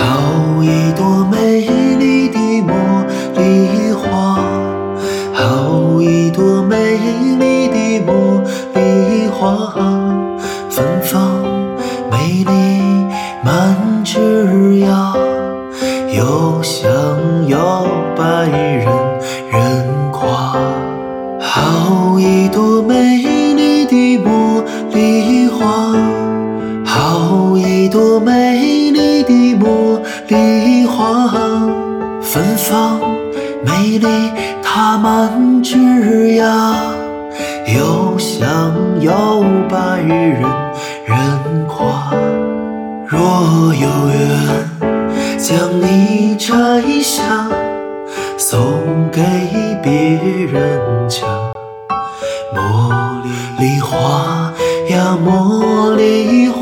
[0.00, 1.58] 好一朵美
[1.96, 3.04] 丽的茉
[3.34, 4.38] 莉花，
[5.34, 6.76] 好一朵美
[7.36, 8.40] 丽的茉
[8.76, 9.74] 莉花，
[10.70, 11.42] 芬芳
[12.12, 13.06] 美丽
[13.42, 15.16] 满枝桠，
[16.16, 16.88] 又香
[17.48, 17.58] 又
[18.16, 18.97] 白人。
[32.22, 33.00] 芬芳
[33.64, 34.06] 美丽
[34.62, 36.44] 它满枝桠，
[37.74, 40.42] 又香又白人
[41.06, 42.12] 人夸。
[43.06, 43.18] 若
[43.74, 46.54] 有缘，将你摘
[47.02, 47.48] 下，
[48.36, 48.60] 送
[49.10, 49.22] 给
[49.82, 49.90] 别
[50.44, 51.26] 人家。
[52.54, 52.92] 茉
[53.58, 54.52] 莉花
[54.90, 56.58] 呀，茉莉花，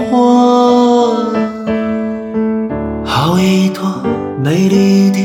[3.05, 3.83] 好一朵
[4.47, 5.19] 美丽的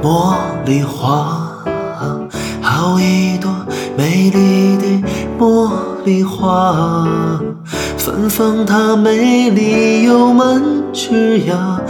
[0.00, 1.58] 茉莉花，
[2.62, 3.50] 好一朵
[3.98, 5.68] 美丽的茉
[6.04, 7.08] 莉花，
[7.98, 10.62] 芬芳它美丽又满
[10.92, 11.80] 枝桠，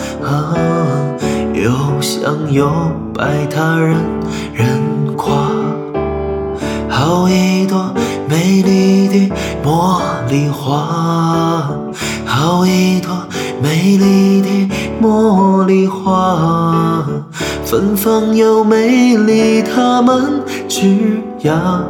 [1.52, 2.72] 又香又
[3.12, 3.98] 白他人
[4.54, 4.80] 人
[5.18, 5.50] 夸。
[6.88, 7.92] 好一朵
[8.26, 10.00] 美丽的茉
[10.30, 11.68] 莉花，
[12.24, 13.10] 好一朵
[13.62, 14.48] 美丽的
[15.02, 17.04] 茉莉花，
[17.64, 21.84] 芬芳又美丽它满枝桠，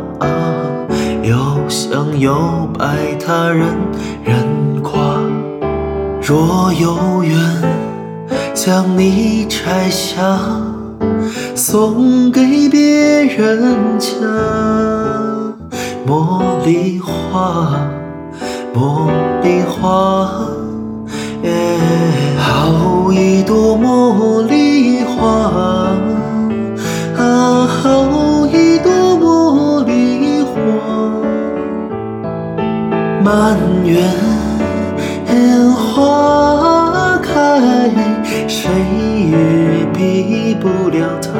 [1.23, 1.37] 又
[1.69, 3.67] 香又白他人
[4.25, 5.21] 人夸。
[6.21, 7.39] 若有缘，
[8.55, 10.39] 将你摘下。
[11.55, 14.17] 送给别人家，
[16.07, 17.79] 茉莉花，
[18.75, 19.09] 茉
[19.43, 20.29] 莉花，
[22.61, 25.95] 好一朵茉莉花，
[27.17, 30.53] 啊，好一朵茉莉花，
[33.25, 33.57] 满
[33.87, 33.99] 园
[35.75, 37.33] 花开，
[38.47, 38.71] 谁
[39.31, 41.31] 也比不了它。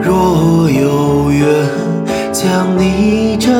[0.00, 1.66] 若有缘，
[2.32, 3.50] 将你摘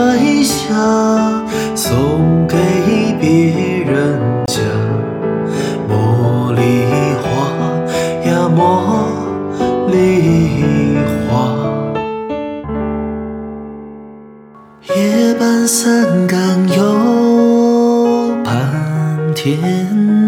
[15.42, 16.38] 半三更
[16.68, 19.58] 又盼天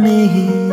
[0.02, 0.72] 明，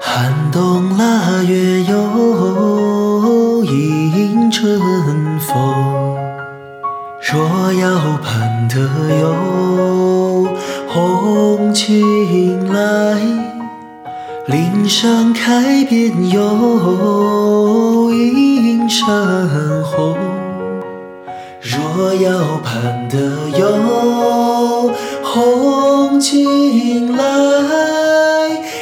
[0.00, 4.80] 寒冬腊月又迎春
[5.38, 5.56] 风。
[7.30, 8.80] 若要盼得
[9.20, 10.48] 有
[10.88, 13.20] 红青来，
[14.46, 19.06] 岭上开遍又映山
[19.84, 20.27] 红。
[21.70, 23.18] 若要盼得
[23.58, 24.90] 有
[25.22, 27.22] 红军来，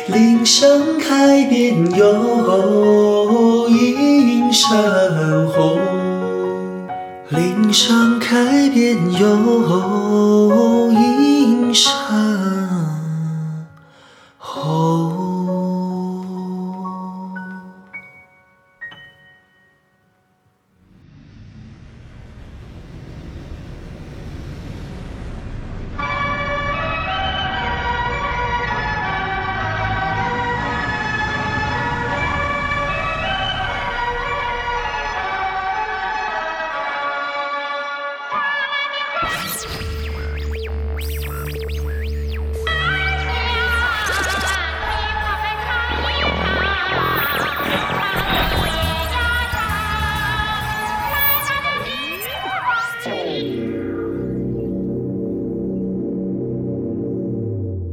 [0.06, 4.70] 岭上开遍有映山
[5.48, 5.80] 红。
[7.30, 9.26] 岭上开遍有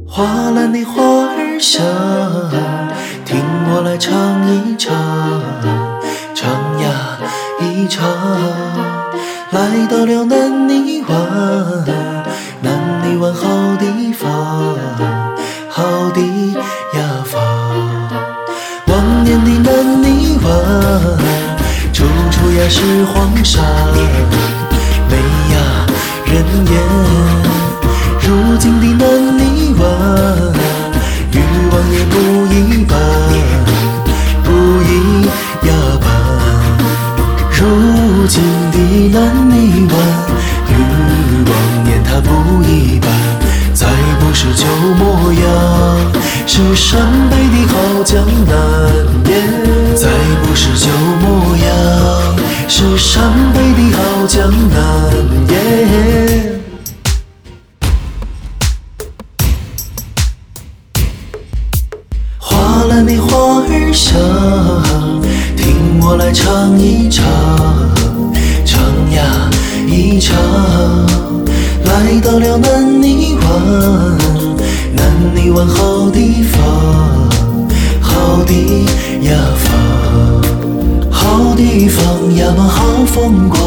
[0.06, 1.82] 花篮的花儿香，
[3.24, 3.36] 听
[3.66, 4.12] 我来唱
[4.46, 4.94] 一唱，
[6.34, 7.18] 唱呀
[7.60, 8.04] 一唱。
[9.50, 11.84] 来到了南泥湾，
[12.60, 14.76] 南泥湾好地方，
[15.68, 17.40] 好地呀方。
[18.86, 20.52] 往年的南泥湾，
[21.92, 23.62] 处处呀是黄沙，
[25.08, 25.16] 没
[25.54, 25.86] 呀
[26.26, 26.72] 人烟。
[28.26, 29.23] 如今的南
[45.32, 46.12] 样，
[46.46, 48.54] 是是陕北的好江南
[49.26, 49.42] 耶，
[49.96, 50.08] 再
[50.42, 50.88] 不是旧
[51.20, 51.66] 模样，
[52.68, 54.76] 是陕北的好江南
[55.48, 56.60] 耶。
[62.38, 64.16] 花篮的花儿香，
[65.56, 67.24] 听我来唱一唱，
[68.64, 68.80] 唱
[69.10, 69.50] 呀
[69.88, 70.36] 一唱，
[71.84, 74.53] 来到了南泥湾，
[74.96, 76.62] 南泥湾好地方，
[78.00, 78.84] 好地
[79.22, 83.63] 呀方，好地方呀嘛好风光，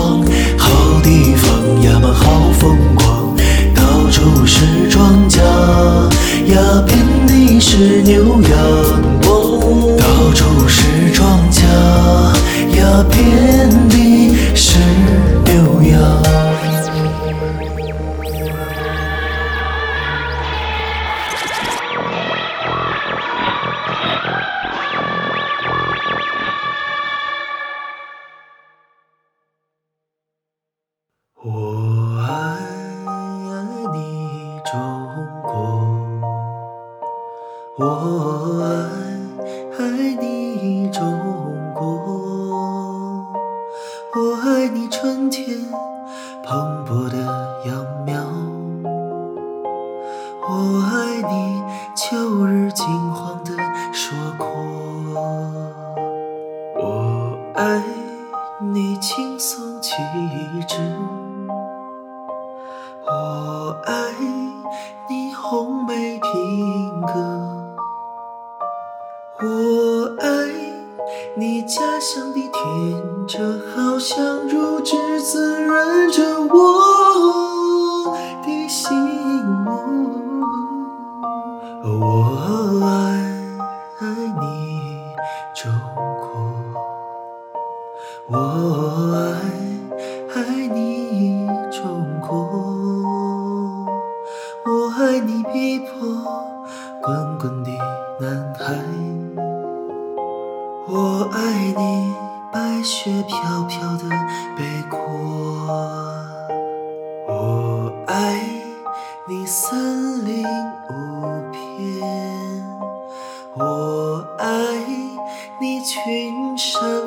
[57.58, 57.82] 爱
[58.62, 59.92] 你轻松气
[60.68, 60.76] 质。
[63.04, 64.14] 我爱
[65.10, 67.14] 你红梅品格，
[69.42, 70.28] 我爱
[71.36, 72.54] 你家乡的甜
[73.28, 77.47] 蔗，好像乳汁滋润着我
[88.30, 88.38] 我
[89.16, 89.22] 爱
[90.36, 92.46] 爱你中国。
[94.66, 95.88] 我爱你碧波
[97.02, 97.72] 滚滚的
[98.20, 98.76] 南海，
[100.90, 102.14] 我爱你
[102.52, 104.10] 白雪飘飘的
[104.58, 105.00] 北国，
[107.30, 108.44] 我爱
[109.26, 110.46] 你森林
[110.90, 112.04] 无边，
[113.56, 114.46] 我爱
[115.62, 117.07] 你群山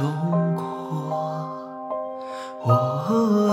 [0.00, 0.08] 中
[0.56, 0.64] 国，
[2.64, 2.72] 我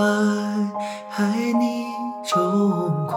[1.14, 1.84] 爱你，
[2.24, 3.16] 中国。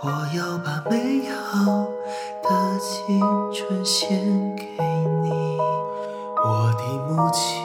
[0.00, 1.86] 我要把美好
[2.42, 2.48] 的
[2.80, 3.20] 青
[3.52, 4.18] 春献
[4.56, 4.64] 给
[5.22, 5.30] 你，
[6.44, 7.55] 我的母亲，